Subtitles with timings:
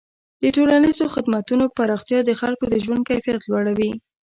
[0.41, 3.91] د ټولنیزو خدمتونو پراختیا د خلکو د ژوند کیفیت لوړوي.